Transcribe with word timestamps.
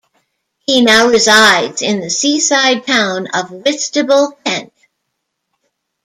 He 0.65 0.81
now 0.81 1.09
resides 1.09 1.83
in 1.83 1.99
the 1.99 2.09
seaside 2.09 2.87
town 2.87 3.27
of 3.35 3.51
Whitstable, 3.51 4.31
Kent. 4.43 4.73